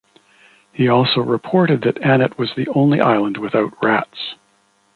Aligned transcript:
He 0.73 0.87
also 0.87 1.21
reported 1.21 1.81
that 1.83 2.01
Annet 2.03 2.35
was 2.35 2.55
the 2.55 2.67
only 2.73 2.99
island 2.99 3.37
without 3.37 3.73
rats. 3.83 4.33